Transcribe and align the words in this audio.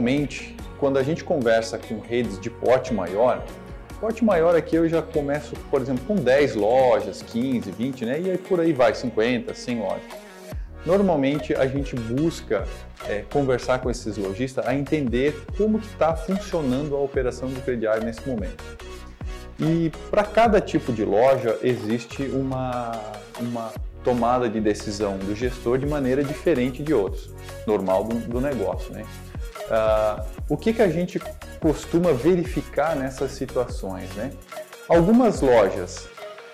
Normalmente, 0.00 0.56
quando 0.78 0.98
a 0.98 1.02
gente 1.02 1.22
conversa 1.22 1.76
com 1.76 2.00
redes 2.00 2.40
de 2.40 2.48
porte 2.48 2.94
maior, 2.94 3.44
porte 4.00 4.24
maior 4.24 4.56
aqui 4.56 4.74
eu 4.74 4.88
já 4.88 5.02
começo, 5.02 5.54
por 5.70 5.82
exemplo, 5.82 6.02
com 6.06 6.14
10 6.14 6.54
lojas, 6.54 7.20
15, 7.20 7.70
20, 7.70 8.06
né? 8.06 8.18
E 8.18 8.30
aí 8.30 8.38
por 8.38 8.60
aí 8.60 8.72
vai, 8.72 8.94
50, 8.94 9.52
100 9.52 9.78
lojas. 9.78 10.02
Normalmente 10.86 11.52
a 11.52 11.66
gente 11.66 11.94
busca 11.94 12.66
é, 13.06 13.24
conversar 13.30 13.80
com 13.80 13.90
esses 13.90 14.16
lojistas 14.16 14.66
a 14.66 14.74
entender 14.74 15.38
como 15.54 15.76
está 15.76 16.16
funcionando 16.16 16.96
a 16.96 17.00
operação 17.00 17.50
do 17.50 17.60
crediário 17.60 18.02
nesse 18.02 18.26
momento. 18.26 18.64
E 19.58 19.92
para 20.10 20.24
cada 20.24 20.62
tipo 20.62 20.94
de 20.94 21.04
loja 21.04 21.58
existe 21.62 22.22
uma, 22.22 22.92
uma 23.38 23.70
tomada 24.02 24.48
de 24.48 24.62
decisão 24.62 25.18
do 25.18 25.36
gestor 25.36 25.76
de 25.76 25.84
maneira 25.84 26.24
diferente 26.24 26.82
de 26.82 26.94
outros, 26.94 27.28
normal 27.66 28.04
do, 28.04 28.14
do 28.16 28.40
negócio. 28.40 28.94
Né? 28.94 29.04
Uh, 29.70 30.24
o 30.48 30.56
que, 30.56 30.72
que 30.72 30.82
a 30.82 30.88
gente 30.88 31.20
costuma 31.60 32.12
verificar 32.12 32.96
nessas 32.96 33.30
situações? 33.32 34.12
Né? 34.16 34.32
Algumas 34.88 35.40
lojas 35.40 36.08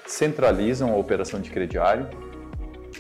centralizam 0.07 0.93
a 0.93 0.97
operação 0.97 1.41
de 1.41 1.51
crediário 1.51 2.09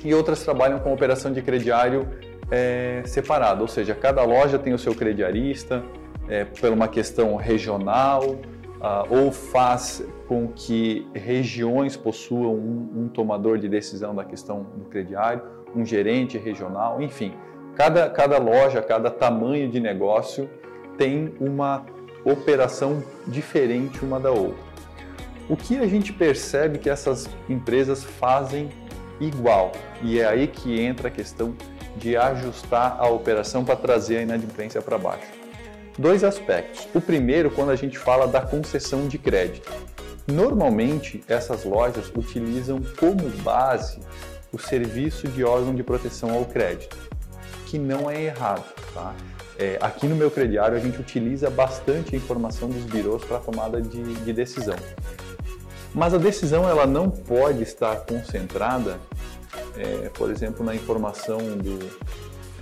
e 0.02 0.14
outras 0.14 0.42
trabalham 0.42 0.78
com 0.78 0.92
operação 0.92 1.32
de 1.32 1.42
crediário 1.42 2.08
é, 2.50 3.02
separada, 3.04 3.60
ou 3.60 3.68
seja, 3.68 3.94
cada 3.94 4.22
loja 4.22 4.58
tem 4.58 4.72
o 4.72 4.78
seu 4.78 4.94
crediarista, 4.94 5.82
é, 6.28 6.44
por 6.44 6.70
uma 6.70 6.88
questão 6.88 7.36
regional, 7.36 8.22
uh, 8.76 9.06
ou 9.10 9.32
faz 9.32 10.04
com 10.26 10.48
que 10.48 11.06
regiões 11.14 11.96
possuam 11.96 12.54
um, 12.54 12.90
um, 12.96 13.08
tomador 13.08 13.58
de 13.58 13.68
decisão 13.68 14.14
da 14.14 14.24
questão 14.24 14.62
do 14.76 14.84
crediário, 14.84 15.42
um 15.74 15.84
gerente 15.84 16.38
regional, 16.38 17.00
enfim. 17.00 17.32
Cada, 17.76 18.08
cada 18.08 18.38
loja, 18.38 18.80
cada 18.80 19.10
tamanho 19.10 19.68
de 19.68 19.78
negócio 19.78 20.48
tem 20.96 21.34
uma 21.38 21.84
operação 22.24 23.04
diferente 23.26 24.02
uma 24.02 24.18
da 24.18 24.30
outra. 24.30 24.64
O 25.46 25.56
que 25.56 25.78
a 25.78 25.86
gente 25.86 26.10
percebe 26.10 26.78
que 26.78 26.88
essas 26.88 27.28
empresas 27.48 28.02
fazem 28.02 28.70
igual, 29.20 29.72
e 30.02 30.18
é 30.18 30.26
aí 30.26 30.46
que 30.46 30.80
entra 30.80 31.08
a 31.08 31.10
questão 31.10 31.54
de 31.96 32.16
ajustar 32.16 32.96
a 32.98 33.08
operação 33.08 33.62
para 33.62 33.76
trazer 33.76 34.18
a 34.18 34.22
inadimplência 34.22 34.80
para 34.80 34.96
baixo. 34.96 35.28
Dois 35.98 36.24
aspectos. 36.24 36.88
O 36.94 37.00
primeiro, 37.00 37.50
quando 37.50 37.70
a 37.70 37.76
gente 37.76 37.98
fala 37.98 38.26
da 38.26 38.40
concessão 38.40 39.06
de 39.06 39.18
crédito. 39.18 39.70
Normalmente, 40.26 41.22
essas 41.28 41.64
lojas 41.64 42.10
utilizam 42.14 42.80
como 42.98 43.28
base 43.42 44.00
o 44.52 44.58
serviço 44.58 45.28
de 45.28 45.44
órgão 45.44 45.74
de 45.74 45.82
proteção 45.82 46.34
ao 46.34 46.44
crédito, 46.44 46.96
que 47.66 47.78
não 47.78 48.10
é 48.10 48.22
errado. 48.22 48.64
Tá? 48.94 49.14
É, 49.58 49.78
aqui 49.80 50.06
no 50.06 50.16
meu 50.16 50.30
crediário, 50.30 50.76
a 50.76 50.80
gente 50.80 50.98
utiliza 50.98 51.50
bastante 51.50 52.14
a 52.14 52.18
informação 52.18 52.68
dos 52.68 52.84
birôs 52.84 53.24
para 53.24 53.38
tomada 53.38 53.80
de, 53.82 54.02
de 54.02 54.32
decisão. 54.32 54.76
Mas 55.94 56.14
a 56.14 56.18
decisão 56.18 56.68
ela 56.68 56.86
não 56.86 57.10
pode 57.10 57.62
estar 57.62 57.96
concentrada, 58.00 58.98
é, 59.76 60.08
por 60.10 60.30
exemplo, 60.30 60.64
na 60.64 60.74
informação 60.74 61.38
do 61.38 61.78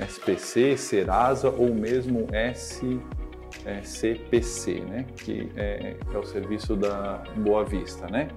SPC, 0.00 0.76
Serasa 0.76 1.48
ou 1.48 1.74
mesmo 1.74 2.28
S 2.32 3.00
é, 3.64 3.80
né? 4.80 5.06
que 5.16 5.50
é, 5.56 5.96
é, 6.12 6.18
o 6.18 6.24
serviço 6.24 6.76
da 6.76 7.22
Boa 7.36 7.64
Vista. 7.64 8.06
Né? 8.08 8.28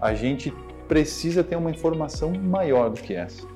A 0.00 0.14
gente 0.14 0.52
precisa 0.88 1.44
ter 1.44 1.56
uma 1.56 1.70
informação 1.70 2.32
maior 2.32 2.90
do 2.90 3.00
que 3.00 3.14
essa. 3.14 3.46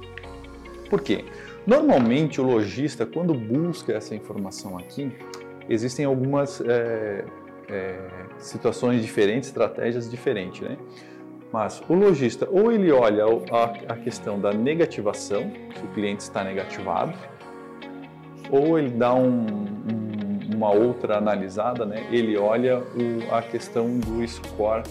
Por 0.89 1.01
quê? 1.01 1.25
Normalmente 1.67 2.41
o 2.41 2.45
lojista, 2.45 3.07
quando 3.07 3.33
busca 3.34 3.93
essa 3.93 4.15
informação 4.15 4.77
aqui, 4.78 5.11
existem 5.69 6.05
algumas 6.05 6.61
é, 6.61 7.25
é, 7.69 7.99
situações 8.38 9.03
diferentes, 9.03 9.49
estratégias 9.49 10.11
diferentes, 10.11 10.61
né? 10.61 10.77
Mas 11.53 11.83
o 11.88 11.94
lojista, 11.94 12.49
ou 12.50 12.72
ele 12.72 12.91
olha 12.91 13.25
a, 13.25 13.93
a 13.93 13.97
questão 13.97 14.41
da 14.41 14.53
negativação, 14.53 15.53
se 15.75 15.84
o 15.84 15.88
cliente 15.94 16.22
está 16.22 16.43
negativado, 16.43 17.16
ou 18.50 18.77
ele 18.78 18.91
dá 18.91 19.15
um, 19.15 19.47
um 19.47 20.05
uma 20.55 20.71
outra 20.71 21.19
analisada, 21.19 21.84
né, 21.84 22.06
ele 22.11 22.37
olha 22.37 22.78
o, 22.78 23.34
a 23.34 23.43
questão 23.43 23.99
do 23.99 24.27
score 24.27 24.83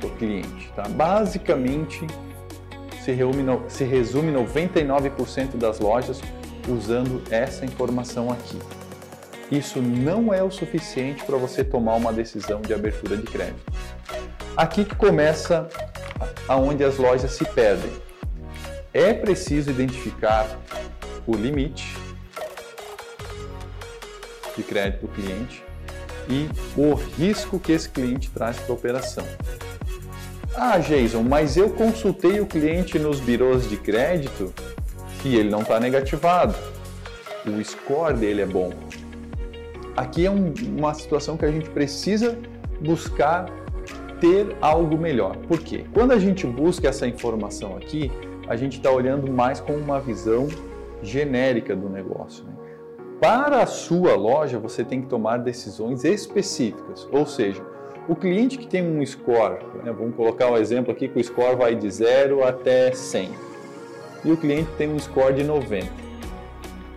do 0.00 0.08
cliente. 0.16 0.72
Tá? 0.74 0.82
Basicamente, 0.88 2.06
se, 3.68 3.84
resume 3.84 4.32
99% 4.32 5.56
das 5.56 5.78
lojas 5.78 6.20
usando 6.68 7.22
essa 7.30 7.64
informação 7.64 8.30
aqui. 8.30 8.58
Isso 9.50 9.80
não 9.80 10.32
é 10.32 10.42
o 10.42 10.50
suficiente 10.50 11.24
para 11.24 11.38
você 11.38 11.64
tomar 11.64 11.94
uma 11.94 12.12
decisão 12.12 12.60
de 12.60 12.74
abertura 12.74 13.16
de 13.16 13.22
crédito. 13.22 13.72
Aqui 14.56 14.84
que 14.84 14.94
começa 14.94 15.68
aonde 16.46 16.84
as 16.84 16.98
lojas 16.98 17.32
se 17.32 17.44
perdem. 17.46 17.90
É 18.92 19.14
preciso 19.14 19.70
identificar 19.70 20.46
o 21.26 21.34
limite, 21.34 21.96
de 24.56 24.62
crédito 24.62 25.06
do 25.06 25.08
cliente 25.08 25.62
e 26.28 26.48
o 26.76 26.94
risco 26.94 27.58
que 27.58 27.72
esse 27.72 27.88
cliente 27.88 28.30
traz 28.30 28.58
para 28.58 28.72
a 28.72 28.74
operação. 28.74 29.24
Ah, 30.60 30.76
Jason, 30.78 31.22
mas 31.22 31.56
eu 31.56 31.70
consultei 31.70 32.40
o 32.40 32.46
cliente 32.46 32.98
nos 32.98 33.20
birôs 33.20 33.70
de 33.70 33.76
crédito 33.76 34.52
e 35.24 35.36
ele 35.36 35.48
não 35.48 35.62
está 35.62 35.78
negativado. 35.78 36.52
O 37.46 37.64
score 37.64 38.14
dele 38.14 38.42
é 38.42 38.46
bom. 38.46 38.72
Aqui 39.96 40.26
é 40.26 40.30
um, 40.30 40.52
uma 40.76 40.92
situação 40.94 41.36
que 41.36 41.44
a 41.44 41.50
gente 41.52 41.70
precisa 41.70 42.36
buscar 42.80 43.46
ter 44.20 44.56
algo 44.60 44.98
melhor. 44.98 45.36
Por 45.36 45.60
quê? 45.60 45.84
Quando 45.94 46.10
a 46.10 46.18
gente 46.18 46.44
busca 46.44 46.88
essa 46.88 47.06
informação 47.06 47.76
aqui, 47.76 48.10
a 48.48 48.56
gente 48.56 48.78
está 48.78 48.90
olhando 48.90 49.30
mais 49.30 49.60
com 49.60 49.74
uma 49.74 50.00
visão 50.00 50.48
genérica 51.04 51.76
do 51.76 51.88
negócio. 51.88 52.42
Né? 52.44 52.52
Para 53.20 53.62
a 53.62 53.66
sua 53.66 54.16
loja, 54.16 54.58
você 54.58 54.82
tem 54.82 55.02
que 55.02 55.06
tomar 55.06 55.36
decisões 55.36 56.02
específicas, 56.02 57.06
ou 57.12 57.24
seja, 57.24 57.64
o 58.08 58.16
cliente 58.16 58.56
que 58.56 58.66
tem 58.66 58.82
um 58.82 59.04
score, 59.04 59.58
né, 59.84 59.92
vamos 59.92 60.16
colocar 60.16 60.50
um 60.50 60.56
exemplo 60.56 60.90
aqui 60.90 61.08
que 61.08 61.20
o 61.20 61.22
score 61.22 61.56
vai 61.56 61.74
de 61.74 61.90
0 61.90 62.42
até 62.42 62.90
100, 62.90 63.30
e 64.24 64.32
o 64.32 64.36
cliente 64.36 64.70
tem 64.78 64.88
um 64.88 64.98
score 64.98 65.34
de 65.34 65.44
90. 65.44 65.86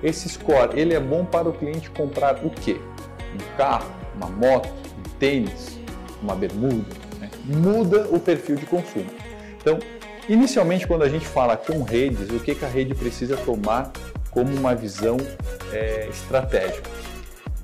Esse 0.02 0.30
score, 0.30 0.80
ele 0.80 0.94
é 0.94 1.00
bom 1.00 1.26
para 1.26 1.50
o 1.50 1.54
cliente 1.54 1.92
comprar 1.92 2.44
o 2.44 2.50
quê? 2.50 2.78
Um 3.36 3.58
carro, 3.58 3.92
uma 4.16 4.28
moto, 4.28 4.70
um 4.98 5.18
tênis, 5.20 5.78
uma 6.22 6.34
bermuda, 6.34 6.96
né? 7.20 7.30
muda 7.46 8.08
o 8.10 8.20
perfil 8.20 8.56
de 8.56 8.66
consumo. 8.66 9.10
Então, 9.62 9.80
inicialmente 10.30 10.88
quando 10.88 11.04
a 11.04 11.10
gente 11.10 11.28
fala 11.28 11.58
com 11.58 11.84
redes, 11.84 12.30
o 12.30 12.40
que, 12.40 12.56
que 12.56 12.66
a 12.66 12.70
rede 12.70 12.96
precisa 12.96 13.36
tomar 13.38 13.92
como 14.32 14.56
uma 14.56 14.74
visão 14.74 15.18
é, 15.74 16.08
estratégica. 16.10 16.90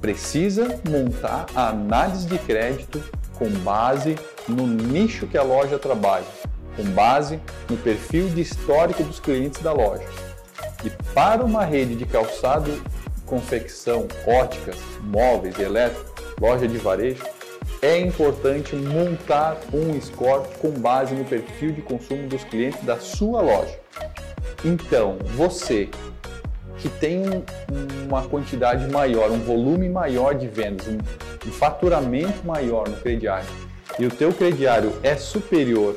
Precisa 0.02 0.80
montar 0.88 1.48
a 1.56 1.70
análise 1.70 2.28
de 2.28 2.38
crédito 2.38 3.02
com 3.38 3.50
base 3.50 4.18
no 4.48 4.66
nicho 4.66 5.28
que 5.28 5.38
a 5.38 5.44
loja 5.44 5.78
trabalha, 5.78 6.26
com 6.76 6.84
base 6.92 7.40
no 7.70 7.78
perfil 7.78 8.30
de 8.30 8.42
histórico 8.42 9.04
dos 9.04 9.20
clientes 9.20 9.62
da 9.62 9.72
loja. 9.72 10.06
E 10.84 10.90
para 11.14 11.44
uma 11.44 11.64
rede 11.64 11.96
de 11.96 12.06
calçado, 12.06 12.72
confecção, 13.26 14.08
óticas, 14.26 14.78
móveis, 15.02 15.60
elétricos, 15.60 16.12
loja 16.40 16.68
de 16.68 16.78
varejo, 16.78 17.24
é 17.82 18.00
importante 18.00 18.76
montar 18.76 19.58
um 19.74 20.00
score 20.02 20.48
com 20.60 20.72
base 20.72 21.14
no 21.14 21.26
perfil 21.26 21.72
de 21.74 21.82
consumo 21.82 22.28
dos 22.28 22.44
clientes 22.44 22.84
da 22.84 22.98
sua 22.98 23.42
loja. 23.42 23.80
Então, 24.66 25.18
você 25.36 25.90
que 26.78 26.90
tem 26.90 27.24
uma 28.08 28.24
quantidade 28.24 28.90
maior, 28.92 29.32
um 29.32 29.40
volume 29.40 29.90
maior 29.90 30.34
de 30.36 30.48
vendas, 30.48 30.88
um 31.48 31.52
faturamento 31.52 32.46
maior 32.46 32.88
no 32.90 32.98
crediário, 32.98 33.48
e 33.98 34.06
o 34.06 34.10
teu 34.10 34.34
crediário 34.34 34.94
é 35.02 35.16
superior 35.16 35.96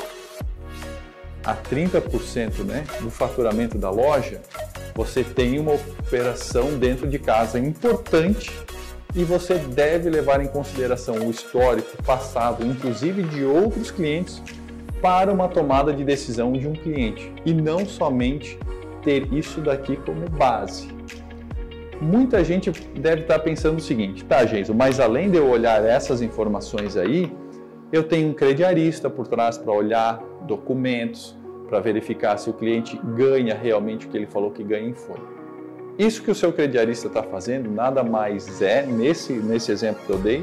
a 1.45 1.55
30% 1.55 2.65
né, 2.65 2.85
do 3.01 3.11
faturamento 3.11 3.79
da 3.79 3.91
loja, 3.91 4.41
você 4.95 5.25
tem 5.25 5.59
uma 5.59 5.73
operação 5.73 6.79
dentro 6.79 7.09
de 7.09 7.19
casa 7.19 7.59
importante 7.59 8.51
e 9.15 9.25
você 9.25 9.55
deve 9.55 10.09
levar 10.11 10.41
em 10.41 10.47
consideração 10.47 11.17
o 11.27 11.31
histórico 11.31 12.03
passado, 12.03 12.65
inclusive 12.65 13.23
de 13.23 13.45
outros 13.45 13.91
clientes, 13.91 14.43
para 15.01 15.33
uma 15.33 15.49
tomada 15.49 15.93
de 15.93 16.05
decisão 16.05 16.53
de 16.53 16.69
um 16.69 16.75
cliente 16.75 17.33
e 17.45 17.55
não 17.55 17.87
somente 17.87 18.59
ter 19.03 19.33
isso 19.33 19.61
daqui 19.61 19.97
como 19.97 20.29
base. 20.29 20.89
Muita 22.01 22.43
gente 22.43 22.71
deve 22.99 23.23
estar 23.23 23.39
pensando 23.41 23.77
o 23.77 23.81
seguinte, 23.81 24.25
tá, 24.25 24.47
Geiso, 24.47 24.75
mas 24.75 24.99
além 24.99 25.31
de 25.31 25.37
eu 25.37 25.47
olhar 25.47 25.85
essas 25.85 26.23
informações 26.23 26.97
aí, 26.97 27.31
eu 27.93 28.05
tenho 28.05 28.31
um 28.31 28.33
crediarista 28.33 29.11
por 29.11 29.27
trás 29.27 29.59
para 29.59 29.71
olhar 29.71 30.19
documentos, 30.47 31.37
para 31.69 31.79
verificar 31.79 32.39
se 32.39 32.49
o 32.49 32.55
cliente 32.55 32.99
ganha 33.15 33.55
realmente 33.55 34.07
o 34.07 34.09
que 34.09 34.17
ele 34.17 34.27
falou 34.27 34.51
que 34.51 34.63
ganha 34.65 34.89
em 34.89 34.95
folha. 34.95 35.23
Isso 35.99 36.23
que 36.23 36.31
o 36.31 36.35
seu 36.35 36.53
crediarista 36.53 37.09
está 37.09 37.23
fazendo 37.23 37.71
nada 37.71 38.03
mais 38.03 38.63
é, 38.63 38.87
nesse, 38.87 39.35
nesse 39.35 39.71
exemplo 39.71 40.01
que 40.07 40.11
eu 40.11 40.19
dei, 40.19 40.43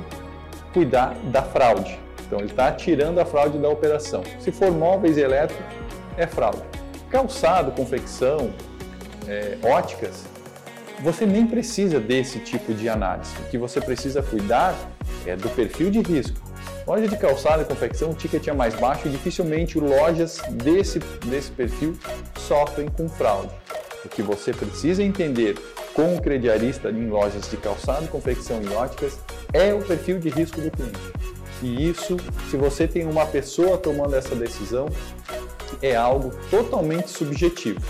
cuidar 0.72 1.16
da 1.32 1.42
fraude. 1.42 1.98
Então 2.28 2.38
ele 2.38 2.50
está 2.50 2.72
tirando 2.72 3.18
a 3.18 3.26
fraude 3.26 3.58
da 3.58 3.68
operação. 3.68 4.22
Se 4.40 4.52
for 4.52 4.72
móveis 4.72 5.18
e 5.18 5.22
elétricos, 5.22 5.66
é 6.18 6.28
fraude. 6.28 6.62
Calçado, 7.10 7.72
confecção, 7.72 8.52
é, 9.28 9.58
óticas, 9.64 10.26
você 11.02 11.26
nem 11.26 11.46
precisa 11.46 12.00
desse 12.00 12.40
tipo 12.40 12.74
de 12.74 12.90
análise. 12.90 13.32
O 13.40 13.50
que 13.50 13.58
você 13.58 13.80
precisa 13.80 14.22
cuidar 14.22 14.76
é 15.26 15.36
do 15.36 15.50
perfil 15.50 15.90
de 15.90 16.02
risco. 16.02 16.38
Loja 16.86 17.08
de 17.08 17.18
calçado 17.18 17.62
e 17.62 17.66
confecção, 17.66 18.12
o 18.12 18.14
ticket 18.14 18.48
é 18.48 18.54
mais 18.54 18.74
baixo 18.76 19.08
e 19.08 19.12
dificilmente 19.12 19.80
lojas 19.80 20.42
desse, 20.64 21.00
desse 21.26 21.52
perfil 21.52 21.98
sofrem 22.48 22.88
com 22.88 23.10
fraude. 23.10 23.54
O 24.06 24.10
que 24.10 24.22
você 24.22 24.54
precisa 24.54 25.04
entender 25.04 25.56
com 25.94 26.16
o 26.16 26.22
crediarista 26.22 26.90
em 26.90 27.10
lojas 27.10 27.50
de 27.50 27.58
calçado, 27.58 28.08
confecção 28.08 28.62
e 28.64 28.70
óticas 28.70 29.20
é 29.52 29.74
o 29.74 29.82
perfil 29.82 30.20
de 30.20 30.30
risco 30.30 30.62
do 30.62 30.72
cliente. 30.72 31.00
E 31.62 31.90
isso, 31.90 32.18
se 32.50 32.56
você 32.56 32.88
tem 32.88 33.06
uma 33.06 33.26
pessoa 33.26 33.78
tomando 33.78 34.16
essa 34.16 34.36
decisão, 34.36 34.88
é 35.82 35.96
algo 35.96 36.32
totalmente 36.50 37.10
subjetivo. 37.10 37.82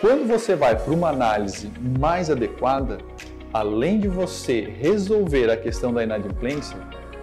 Quando 0.00 0.28
você 0.28 0.54
vai 0.54 0.76
para 0.76 0.92
uma 0.92 1.08
análise 1.08 1.72
mais 1.98 2.30
adequada, 2.30 2.98
além 3.52 3.98
de 3.98 4.08
você 4.08 4.60
resolver 4.60 5.50
a 5.50 5.56
questão 5.56 5.92
da 5.92 6.02
inadimplência, 6.02 6.76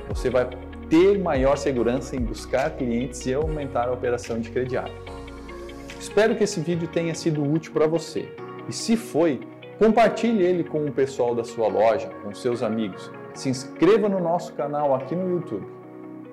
você 0.07 0.27
vai 0.27 0.49
ter 0.89 1.19
maior 1.19 1.55
segurança 1.55 2.15
em 2.15 2.19
buscar 2.19 2.71
clientes 2.71 3.25
e 3.27 3.33
aumentar 3.33 3.89
a 3.89 3.91
operação 3.91 4.39
de 4.39 4.49
crediário. 4.49 4.93
Espero 5.99 6.35
que 6.35 6.43
esse 6.43 6.59
vídeo 6.59 6.87
tenha 6.87 7.13
sido 7.13 7.43
útil 7.43 7.71
para 7.71 7.85
você. 7.85 8.27
E 8.67 8.73
se 8.73 8.97
foi, 8.97 9.39
compartilhe 9.77 10.43
ele 10.43 10.63
com 10.63 10.83
o 10.83 10.91
pessoal 10.91 11.35
da 11.35 11.43
sua 11.43 11.67
loja, 11.67 12.09
com 12.23 12.33
seus 12.33 12.63
amigos. 12.63 13.11
Se 13.35 13.49
inscreva 13.49 14.09
no 14.09 14.19
nosso 14.19 14.51
canal 14.53 14.95
aqui 14.95 15.15
no 15.15 15.29
YouTube. 15.29 15.65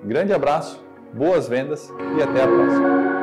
grande 0.03 0.33
abraço, 0.33 0.83
boas 1.13 1.47
vendas 1.47 1.93
e 2.17 2.23
até 2.23 2.43
a 2.43 2.47
próxima. 2.47 3.20